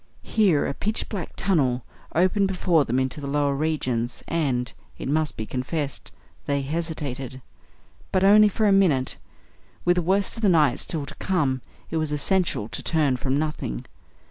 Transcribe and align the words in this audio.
Here 0.23 0.65
a 0.65 0.73
pitch 0.73 1.07
black 1.09 1.33
tunnel 1.35 1.85
opened 2.15 2.47
before 2.47 2.85
them 2.85 2.97
into 2.99 3.21
the 3.21 3.27
lower 3.27 3.53
regions, 3.55 4.23
and 4.27 4.73
it 4.97 5.07
must 5.07 5.37
be 5.37 5.45
confessed 5.45 6.11
they 6.47 6.63
hesitated. 6.63 7.39
But 8.11 8.23
only 8.23 8.49
for 8.49 8.65
a 8.67 8.71
minute. 8.71 9.17
With 9.85 9.97
the 9.97 10.01
worst 10.01 10.37
of 10.37 10.41
the 10.41 10.49
night 10.49 10.79
still 10.79 11.05
to 11.05 11.13
come 11.13 11.61
it 11.91 11.97
was 11.97 12.11
essential 12.11 12.67
to 12.69 12.81
turn 12.81 13.15
from 13.17 13.37
nothing. 13.37 13.85